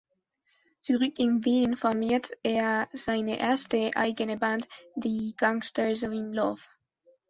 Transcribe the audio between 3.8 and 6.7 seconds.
eigene Band „The Gangsters In Love“.